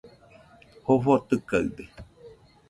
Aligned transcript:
Jofo 0.85 1.13
tɨkaɨde 1.27 1.83